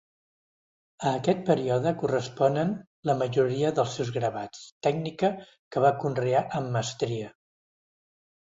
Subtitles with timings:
[1.09, 2.71] A aquest període corresponen
[3.09, 7.31] la majoria dels seus gravats, tècnica que va conrear amb mestria.